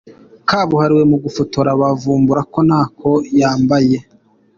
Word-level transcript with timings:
kabuhariwe 0.49 1.03
mu 1.11 1.17
gufotora 1.23 1.69
bavumbura 1.81 2.41
ko 2.53 2.59
ntako 2.67 3.11
yambaye. 3.39 3.97